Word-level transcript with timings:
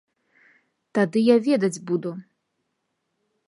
Тады 0.99 1.19
я 1.25 1.37
ведаць 1.49 1.73
буду! 1.91 2.11